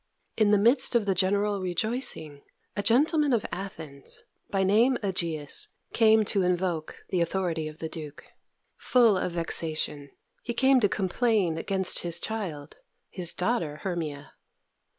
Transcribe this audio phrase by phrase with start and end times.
[0.35, 2.41] In the midst of the general rejoicing,
[2.75, 8.25] a gentleman of Athens, by name Egeus, came to invoke the authority of the Duke.
[8.77, 10.09] Full of vexation,
[10.41, 12.77] he came to complain against his child,
[13.11, 14.33] his daughter Hermia.